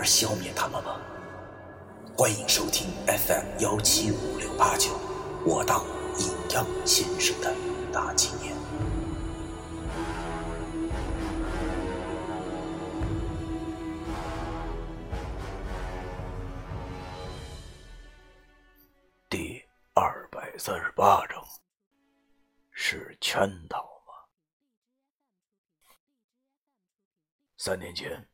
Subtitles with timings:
[0.00, 0.98] 而消灭他们吗？
[2.16, 4.98] 欢迎收听 FM 幺七五六八九，
[5.44, 5.84] 我当
[6.18, 7.54] 阴阳先生的
[7.92, 8.56] 大纪念。
[19.28, 21.44] 第二百三十八章，
[22.70, 24.14] 是圈套吗？
[27.58, 28.26] 三年前，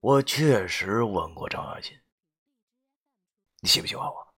[0.00, 1.94] 我确实问过张亚新
[3.60, 4.34] ：“你喜不喜欢我？”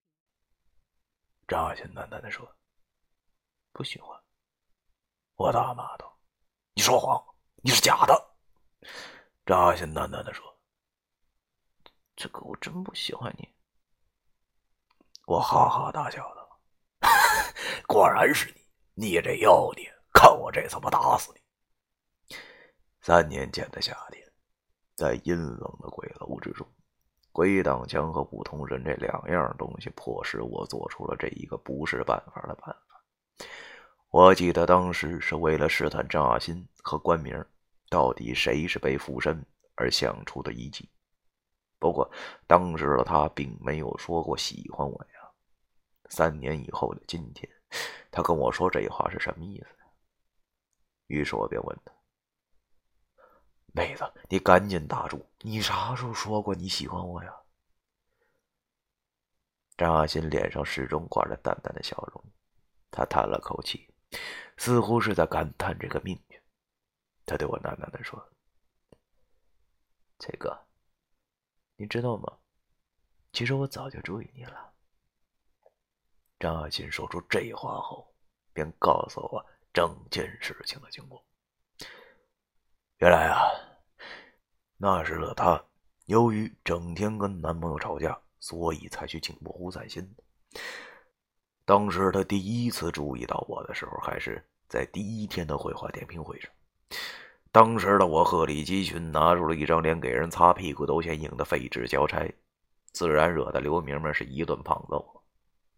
[1.47, 2.57] 张亚新淡淡的说
[3.73, 4.19] ：“不喜欢。”
[5.37, 6.19] 我大骂道
[6.73, 7.23] ：“你说谎，
[7.57, 8.37] 你是假的！”
[9.45, 10.59] 张亚新淡淡的说
[12.17, 13.47] ：“这个我真不喜欢你。”
[15.27, 16.61] 我哈哈大笑道
[17.87, 18.51] ：“果然是
[18.95, 19.95] 你，你这妖孽！
[20.15, 22.37] 看我这次不打死你！”
[23.03, 24.20] 三年前的夏天，
[25.01, 26.67] 在阴冷的鬼楼之中，
[27.33, 33.47] 鬼挡墙和五通人这两样东西迫使我做出了这一个不是办法的办法。
[34.11, 37.43] 我记得当时是为了试探张亚新和关明
[37.89, 39.43] 到底谁是被附身
[39.75, 40.87] 而想出的一计。
[41.79, 42.11] 不过
[42.47, 45.31] 当时的他并没有说过喜欢我呀。
[46.11, 47.51] 三年以后的今天，
[48.11, 49.75] 他跟我说这话是什么意思？
[51.07, 51.93] 于是我便问他
[53.73, 55.25] ：“妹子，你赶紧打住！
[55.41, 57.35] 你啥时候说过你喜欢我呀？”
[59.77, 62.25] 张阿新脸上始终挂着淡淡的笑容，
[62.91, 63.89] 他叹了口气，
[64.57, 66.41] 似乎是在感叹这个命运。
[67.25, 68.23] 他对我喃喃的说
[70.19, 70.67] ：“崔哥，
[71.77, 72.39] 你知道吗？
[73.33, 74.75] 其实我早就注意你了。”
[76.41, 78.13] 张亚新说出这话后，
[78.53, 81.25] 便告诉我整件事情的经过。
[83.01, 83.41] 原来啊，
[84.77, 85.65] 那时的她
[86.05, 90.07] 由于整天跟男朋友吵架，所以才去镜泊湖散心。
[91.65, 96.51] 当时她第一次注意到我的时候，还是在第一天的绘画点评会上。
[97.51, 102.31] 当时的我鹤立鸡群，拿出了一张连给人擦屁股都嫌硬的废纸交差，
[102.93, 105.23] 自然惹得刘明明是一顿胖揍。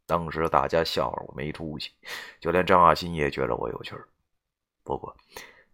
[0.07, 1.93] 当时大家笑话我没出息，
[2.41, 4.09] 就连张亚新也觉得我有趣儿。
[4.83, 5.17] 不过，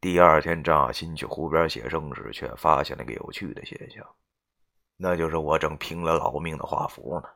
[0.00, 4.06] 第二天张亚新去湖边写生时，却发现了个有趣的现象，
[4.96, 7.28] 那就是我正拼了老命的画符呢。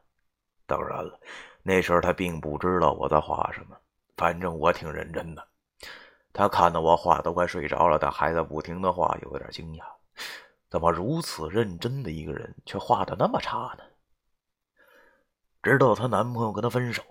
[0.64, 1.18] 当然了，
[1.64, 3.76] 那时候他并不知道我在画什么，
[4.16, 5.48] 反正我挺认真的。
[6.32, 9.84] 他看到我画都快睡着了，但还在不停的画，有点惊讶：
[10.70, 13.84] 怎么如此认真的一个人，却画的那么差呢？
[15.64, 17.02] 直到她男朋友跟她分手，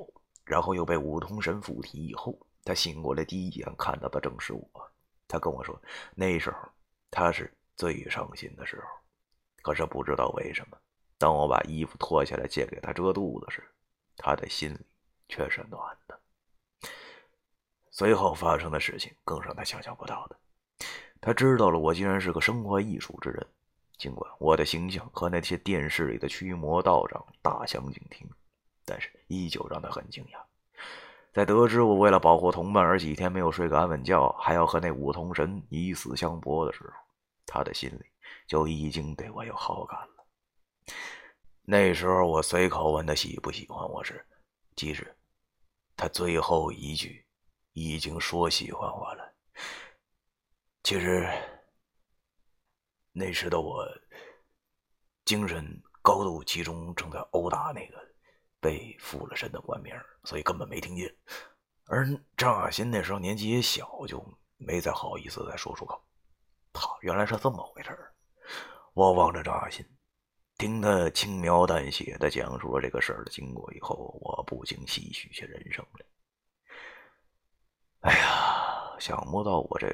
[0.46, 4.91] 然后又被五通神附体以后，她醒过来第一眼看到的正是我。
[5.32, 5.82] 他跟我说，
[6.14, 6.58] 那时候
[7.10, 8.88] 他是最伤心的时候。
[9.64, 10.78] 可是不知道为什么，
[11.18, 13.64] 当我把衣服脱下来借给他遮肚子时，
[14.18, 14.80] 他的心里
[15.30, 16.20] 却是暖的。
[17.92, 20.36] 随后发生的事情更让他想象不到的，
[21.22, 23.48] 他知道了我竟然是个身怀艺术之人，
[23.98, 28.28] 尽管我的形象和那些电视里的驱魔道长大相径庭。
[28.84, 30.41] 但是依旧让他很惊讶，
[31.34, 36.94] 在得知我为了保护同伴而几天没有睡个安稳觉，还要和那五通神以死相搏的时候，
[37.46, 38.06] 他的心里
[38.48, 40.94] 就已经对我有好感了。
[41.64, 44.26] 那时候我随口问他喜不喜欢我时，
[44.76, 45.16] 其实
[45.96, 47.26] 他最后一句
[47.72, 49.34] 已经说喜欢我了。
[50.84, 51.26] 其实
[53.14, 53.88] 那时的我
[55.24, 58.11] 精神高度集中，正在殴打那个。
[58.62, 59.94] 被附了身的官名，
[60.24, 61.14] 所以根本没听见。
[61.86, 64.24] 而张亚新那时候年纪也小，就
[64.56, 66.02] 没再好意思再说出口。
[66.72, 67.90] 他原来是这么回事
[68.94, 69.86] 我望着张亚新，
[70.58, 76.06] 听他轻描淡写的讲述了这个事儿的经过以后，我不禁唏嘘起人生来。
[78.02, 79.88] 哎呀，想不到我这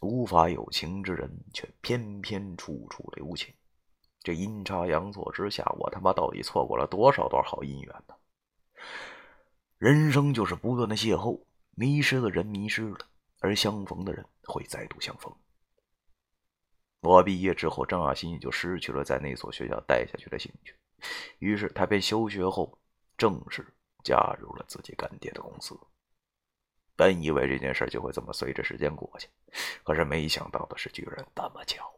[0.00, 3.54] 无法有情之人，却偏偏处处留情。
[4.22, 8.14] 这阴差阳错之下，我他妈到底错过了多少段好姻缘呢？
[9.78, 12.98] 人生就是不断的邂逅，迷失的人迷失了，
[13.40, 15.34] 而相逢的人会再度相逢。
[17.00, 20.76] 我毕业之后，张亚新就失去了在那所学校待下去的兴趣，
[21.40, 22.78] 于是他便休学后
[23.16, 23.66] 正式
[24.04, 25.76] 加入了自己干爹的公司。
[26.94, 29.28] 本以为这件事就会这么随着时间过去，
[29.82, 31.92] 可是没想到的是，居然这么巧，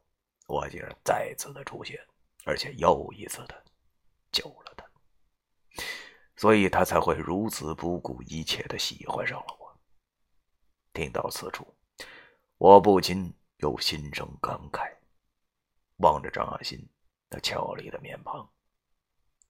[0.46, 2.00] 我竟然再次的出现，
[2.44, 3.64] 而且又一次的
[4.30, 4.84] 救了他，
[6.36, 9.80] 所以他才会如此不顾一切的喜欢上了我。
[10.92, 11.74] 听到此处，
[12.58, 14.94] 我不禁又心生感慨，
[15.96, 16.78] 望着张亚新
[17.30, 18.48] 那俏丽的面庞，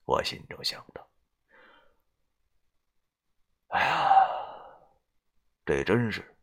[0.05, 1.07] 我心中想到：
[3.69, 4.11] 哎呀！
[5.67, 6.37] 这真是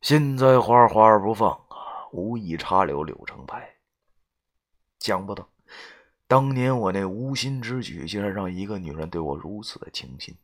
[0.00, 3.75] 心栽花花不放啊，无意插柳柳成排。
[5.06, 5.48] 想不到，
[6.26, 10.36] 当年我那无心之举，竟然让一个女人对我如此的倾心。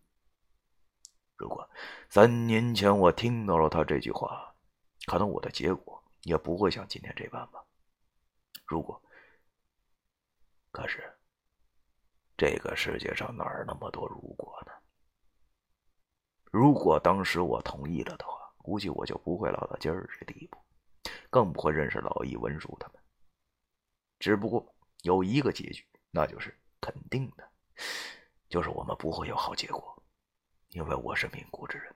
[1.37, 1.69] 如果
[2.09, 4.55] 三年前我听到了她这句话，
[5.07, 7.61] 可能我的结果也不会像今天这般吧。
[8.65, 9.03] 如果，
[10.71, 11.13] 可是，
[12.37, 14.73] 这个世界上哪儿那么多如果呢？
[16.53, 20.59] 如果当时我同意了的话，估计我就不会落到今儿这地步，
[21.31, 23.02] 更不会认识老易、文叔他们。
[24.23, 24.65] 只不过
[25.01, 27.51] 有一个结局，那就是肯定的，
[28.49, 30.01] 就是我们不会有好结果，
[30.69, 31.93] 因为我是命苦之人。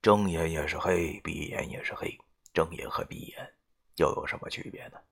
[0.00, 2.16] 睁眼也是黑，闭眼也是黑，
[2.54, 3.52] 睁眼和闭眼
[3.96, 5.02] 又有什么区别呢？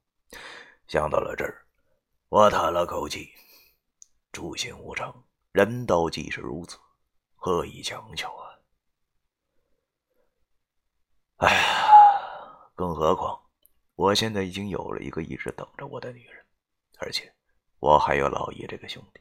[0.86, 1.66] 想到了这儿，
[2.28, 3.34] 我叹了口气，
[4.30, 5.24] 诸行无常。
[5.50, 6.78] 人道既是如此，
[7.34, 8.54] 何以强求啊？
[11.38, 13.42] 哎呀，更何况
[13.96, 16.44] 我现在已经有了一个一直等着我的女人，
[16.98, 17.32] 而且
[17.80, 19.20] 我还有老易这个兄弟。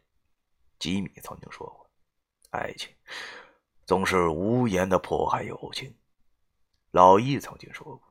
[0.77, 1.89] 吉米曾经说过，
[2.51, 2.94] 爱情
[3.86, 5.95] 总是无言的迫害友情。
[6.92, 8.01] 老易曾经说过，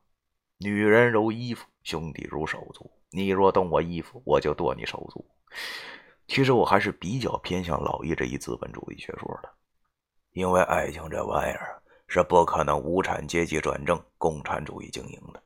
[0.57, 2.91] 女人如衣服，兄弟如手足。
[3.11, 5.23] 你若动我衣服，我就剁你手足。
[6.27, 9.55] 其实我还是比较偏向老易这一资本主义学说的，
[10.33, 15.44] 因为爱情这玩意儿是不可能无产阶级转正、共产主义经营的。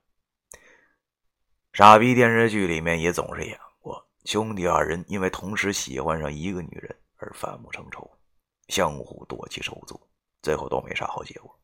[1.78, 8.10] 傻逼电视剧里面也总是演过，兄弟二人因为同时喜欢上一个女人而反目成仇，
[8.66, 9.96] 相互夺其手足，
[10.42, 11.56] 最后都没啥好结果。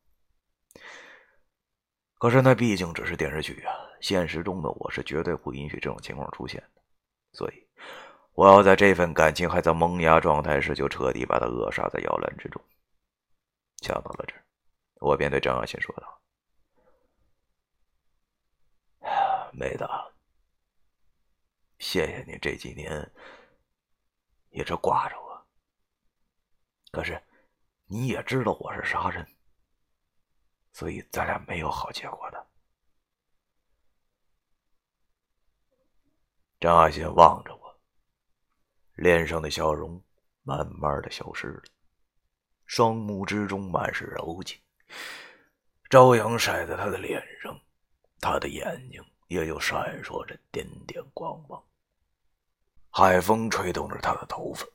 [2.17, 6.81] 可是那毕竟只是电视剧啊，现实中的我是绝对不允许这种情况出现的，
[7.33, 7.67] 所以。
[8.35, 12.61] 我要在这份感情还在萌芽状态时，就彻底把他扼杀在摇篮之中。
[13.81, 14.33] 想到了这，
[15.01, 16.07] 我便对张亚新说道
[19.55, 19.87] ：“妹子，
[21.79, 23.11] 谢谢你这几年
[24.49, 25.47] 一直挂着我。
[26.91, 27.21] 可是
[27.85, 29.25] 你也知道我是啥人，
[30.71, 32.47] 所以咱俩没有好结果的。”
[36.59, 37.79] 张亚新望着我。
[38.95, 40.01] 脸上的笑容
[40.41, 41.63] 慢慢的消失了，
[42.65, 44.59] 双目之中满是柔情。
[45.89, 47.59] 朝阳晒在他的脸上，
[48.21, 49.03] 他的眼睛
[49.35, 51.63] 也就闪烁着点点光芒。
[52.89, 54.65] 海风吹动着他的头发，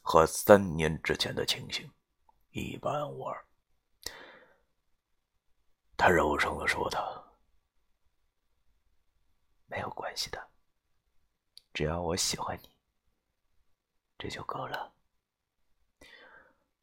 [0.00, 1.90] 和三年之前的情形
[2.50, 3.46] 一般无二。
[5.96, 7.24] 他柔声的说道
[9.66, 10.48] ：“没有关系的，
[11.74, 12.70] 只要我喜欢你。”
[14.18, 14.94] 这就够了。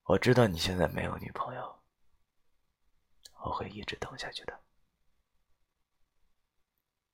[0.03, 1.79] 我知道你现在没有女朋友，
[3.43, 4.59] 我会一直等下去的。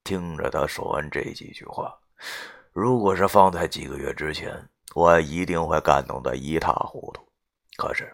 [0.09, 1.95] 听着他说完这几句话，
[2.73, 4.51] 如果是放在几个月之前，
[4.95, 7.21] 我一定会感动的一塌糊涂。
[7.77, 8.11] 可是，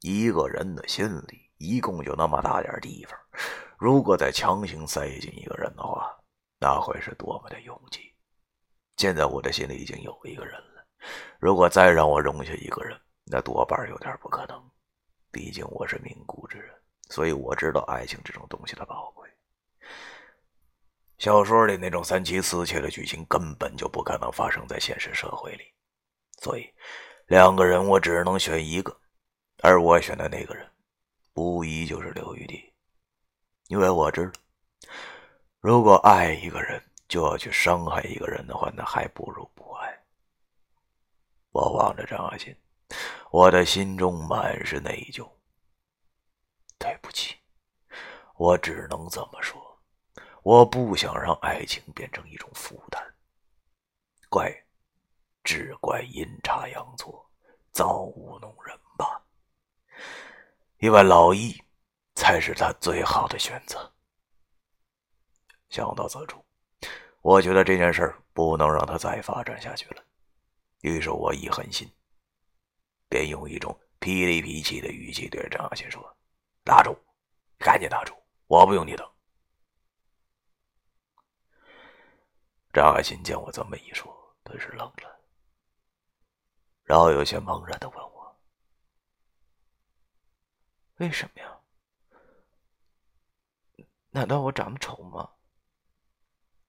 [0.00, 3.16] 一个人的心里一共就那么大点地方，
[3.78, 6.10] 如果再强行塞进一个人的话，
[6.58, 8.12] 那会是多么的拥挤。
[8.96, 10.84] 现在我的心里已经有一个人了。
[11.38, 14.60] 如果再让我容下一个人，那多半有点不可能。
[15.30, 16.74] 毕竟我是命苦之人，
[17.08, 19.19] 所以我知道爱情这种东西的宝贵。
[21.20, 25.64] 小说里那种三妻四妾的剧情根本就不可能发生在现实社会里，
[26.38, 26.66] 所以
[27.26, 28.98] 两个人我只能选一个，
[29.58, 30.66] 而我选的那个人，
[31.34, 32.72] 无疑就是刘玉帝。
[33.68, 34.88] 因为我知道，
[35.60, 40.02] 如果爱一个人就要去伤害一个人的话，那还不如不爱。
[41.50, 42.56] 我望着张阿新，
[43.30, 45.30] 我的心中满是内疚。
[46.78, 47.36] 对不起，
[48.36, 49.69] 我只能这么说。
[50.42, 53.02] 我不想让爱情变成一种负担。
[54.28, 54.50] 怪，
[55.44, 57.28] 只怪阴差阳错，
[57.72, 59.22] 造物弄人吧。
[60.78, 61.54] 因为老易
[62.14, 63.92] 才是他最好的选择。
[65.68, 66.44] 想到此处，
[67.20, 70.02] 我觉得这件事不能让他再发展下去了。
[70.80, 71.86] 于是我一狠心，
[73.08, 76.02] 便用一种霹雳脾气的语气对张亚新说
[76.64, 76.96] ：“打住，
[77.58, 78.14] 赶紧打住，
[78.46, 79.06] 我不用你等。”
[82.72, 85.20] 张海新见我这么一说，顿时愣了，
[86.84, 88.40] 然后有些茫然的问我
[90.98, 91.60] ：“为什么呀？
[94.10, 95.28] 难道我长得丑吗？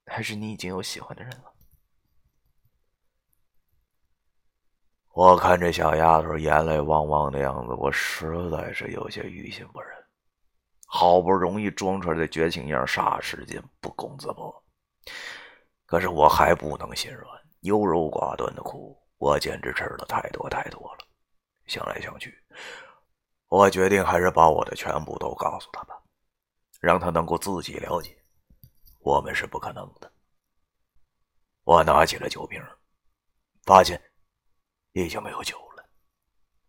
[0.06, 1.54] 还是你已经有喜欢的人了？”
[5.14, 10.04] 我看这小丫头眼泪汪汪的样子，我实在是有些于心不忍。
[10.88, 14.64] 好不容易装出来的绝情样，霎时间不攻自破。
[15.92, 17.28] 可是我还不能心软，
[17.64, 21.06] 优柔寡断的哭，我简直吃了太多太多了。
[21.66, 22.34] 想来想去，
[23.50, 26.02] 我决定还是把我的全部都告诉他吧，
[26.80, 28.18] 让他能够自己了解。
[29.00, 30.10] 我们是不可能的。
[31.66, 32.64] 我拿起了酒瓶，
[33.66, 34.02] 发现。
[34.94, 35.86] 已经没有酒了，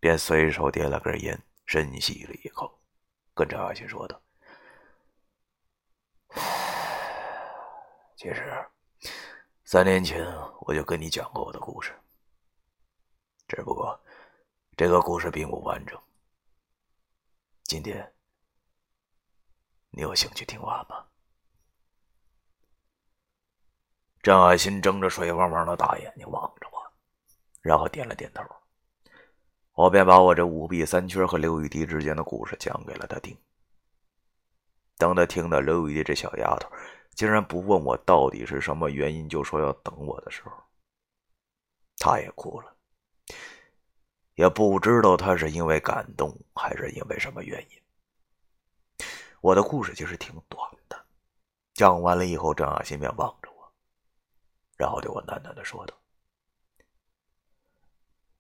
[0.01, 2.77] 便随手点了根烟，深吸了一口，
[3.35, 4.21] 跟张阿新说道
[8.17, 8.69] ：“其实，
[9.73, 10.23] 三年前
[10.67, 11.99] 我就跟你讲过我的故事，
[13.49, 13.99] 只不过
[14.77, 15.99] 这个故事并不完整。
[17.65, 18.13] 今天，
[19.89, 21.07] 你有兴趣听完吗？”
[24.23, 26.93] 张爱新睁着水汪汪的大眼睛望着我。
[27.63, 28.45] 然后点了点头，
[29.73, 33.35] 我便把我这五弊三缺和刘雨迪之间的故事讲给了他听。
[34.99, 36.71] 当他听到刘雨迪这小丫头
[37.15, 40.53] 竟然不问我到底是什么原因，就说要等我的时候，
[41.99, 42.77] 他也哭了。
[44.35, 49.07] 也不知道他是因为感动，还是因为什么原因。
[49.43, 51.07] 我的故事其实挺短的，
[51.75, 53.73] 讲完了以后，张亚新便望着我，
[54.79, 55.95] 然后对我喃喃的说道。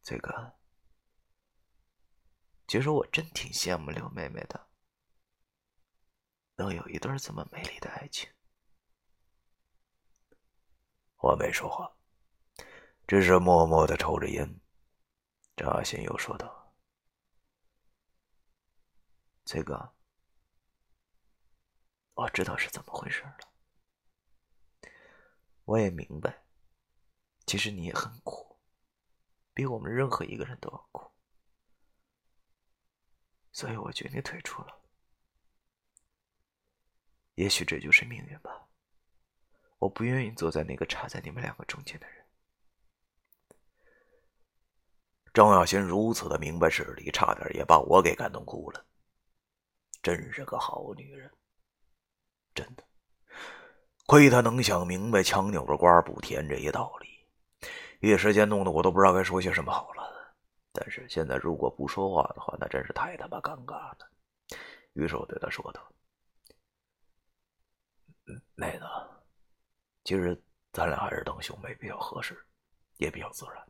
[0.02, 0.54] 这个，
[2.66, 4.66] 其实我真挺羡慕刘妹妹的，
[6.56, 8.30] 能有一段这么美丽的爱情。
[11.22, 11.96] 我没说话，
[13.06, 14.60] 只是默默的抽着烟。
[15.56, 16.74] 张阿新又说道
[19.46, 19.94] ：“崔哥，
[22.14, 23.38] 我知道是怎么回事了，
[25.64, 26.42] 我也明白，
[27.46, 28.58] 其实你也很苦。”
[29.54, 31.12] 比我们任何一个人都要苦，
[33.52, 34.82] 所以我决定退出了。
[37.34, 38.61] 也许这就是命运吧。
[39.82, 42.24] 我不愿意坐在那个插在你们两个中间的人。
[45.34, 48.86] 张小新如此的明白事理，差点也把我给感动哭了。
[50.00, 51.28] 真是个好女人，
[52.54, 52.84] 真的，
[54.06, 57.08] 亏她能想明白“强扭的瓜不甜”这一道理。
[57.98, 60.32] 一时间弄得我都不知道该说些什么好了，
[60.72, 64.08] 但是现在如果不说话的话，那真是太他妈尴尬了。
[64.92, 65.92] 于是我对他说道
[68.54, 68.84] ：“妹子，
[70.04, 70.40] 其实
[70.72, 72.44] 咱俩还是当兄妹比较合适，
[72.96, 73.66] 也比较自然。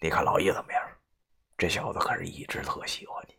[0.00, 0.82] 你看老叶怎么样？
[1.56, 3.34] 这小子可是一直特喜欢你。”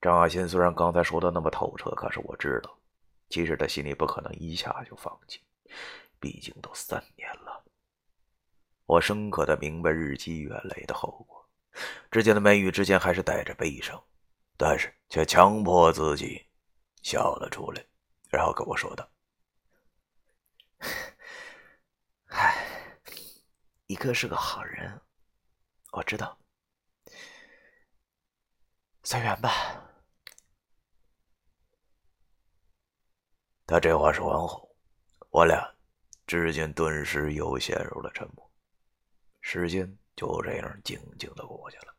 [0.00, 2.78] 张亚新虽然刚才说的那么透彻，可是我知道，
[3.28, 5.40] 其实他心里不可能一下就放弃。
[6.18, 7.64] 毕竟都三年了，
[8.86, 11.46] 我深刻的明白日积月累的后果。
[12.10, 14.02] 只见他眉宇之间还是带着悲伤，
[14.56, 16.46] 但是却强迫自己
[17.02, 17.84] 笑了出来，
[18.30, 19.06] 然后跟我说道
[22.26, 22.98] ：“唉，
[23.86, 25.00] 一哥是个好人，
[25.92, 26.38] 我知道，
[29.02, 29.50] 随缘吧。”
[33.66, 34.76] 他这话说完后，
[35.30, 35.74] 我俩。
[36.26, 38.52] 之间顿时又陷入了沉默，
[39.42, 41.94] 时间就这样静静的过去了。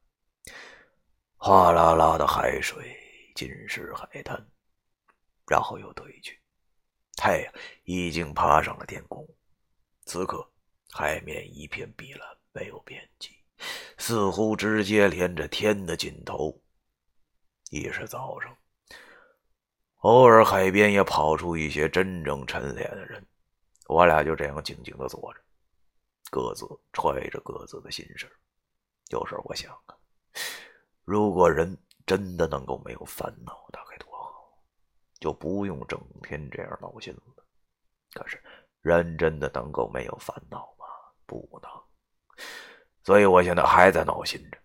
[1.38, 2.94] 哗啦啦的海水
[3.38, 4.46] 浸湿海滩，
[5.50, 6.42] 然后又退去。
[7.18, 9.28] 太阳已经爬上了天空，
[10.06, 10.48] 此刻
[10.92, 13.32] 海面一片碧蓝，没有边际，
[13.98, 16.62] 似乎直接连着天的尽头。
[17.72, 18.56] 已是早上，
[19.98, 23.26] 偶尔海边也跑出一些真正沉淀的人。
[23.88, 25.40] 我俩就这样静静的坐着，
[26.30, 28.32] 各自揣着各自的心事
[29.10, 29.98] 有时候我想啊，
[31.04, 33.97] 如果人真的能够没有烦恼，大概，
[35.20, 37.46] 就不用整天这样闹心了。
[38.14, 38.42] 可是，
[38.82, 40.86] 人真的能够没有烦恼吗？
[41.26, 41.72] 不能。
[43.04, 44.58] 所以我现在还在闹心着。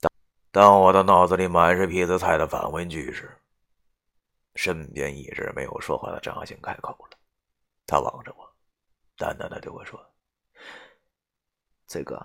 [0.00, 0.10] 当
[0.50, 3.30] 当我的脑子里满是痞子菜的反问句时，
[4.54, 7.18] 身边一直没有说话的张亚兴开口了，
[7.86, 8.56] 他望着我，
[9.16, 10.14] 淡淡的对我说
[11.86, 12.18] ：“崔哥，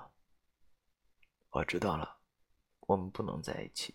[1.50, 2.18] 我知道了，
[2.80, 3.94] 我们不能在一起，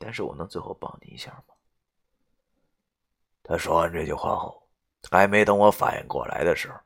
[0.00, 1.54] 但是我能最后抱你一下吗？”
[3.44, 4.68] 他说完这句话后，
[5.08, 6.80] 还没等我反应过来的时候，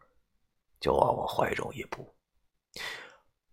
[0.81, 2.15] 就往我怀中一扑。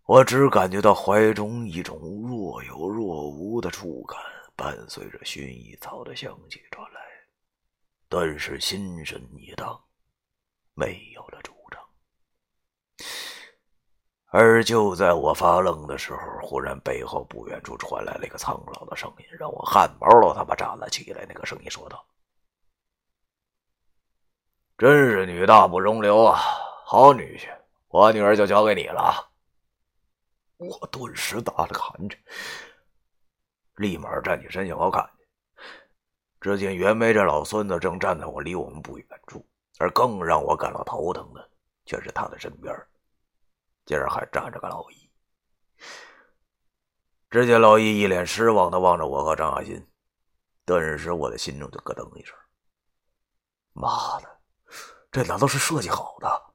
[0.06, 4.20] 我只感觉到怀中一种若有若无的触感。
[4.54, 7.02] 伴随着薰衣草的香气传来，
[8.08, 9.82] 顿时心神一荡，
[10.76, 11.82] 没有了主张。
[14.34, 21.26] 而就在我发愣的时候，忽然背后不远处传来了一个苍老的声音，让我汗毛都他妈站了起来。
[21.28, 22.02] 那个声音说道
[24.80, 26.40] ：“真是女大不容留啊，
[26.86, 27.50] 好女婿，
[27.90, 29.30] 我女儿就交给你了。”
[30.56, 32.18] 我顿时打了个寒颤。
[33.76, 35.26] 立马站起身向我看去，
[36.40, 39.46] 只见袁梅这老孙子正站在我离我们不远处，
[39.78, 41.50] 而更让我感到头疼的，
[41.86, 42.74] 却是他的身边，
[43.86, 45.12] 竟然还站着个老一。
[47.30, 49.88] 只见老一一脸失望的望着我和张亚新，
[50.66, 52.36] 顿时我的心中就咯噔一声
[53.74, 54.42] ：“妈的，
[55.12, 56.54] 这难道是设计好的？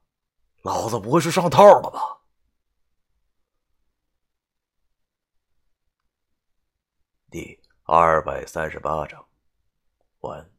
[0.63, 2.21] 老子不会是上套了吧？”
[7.31, 9.27] 第二百三十八章，
[10.21, 10.56] 完。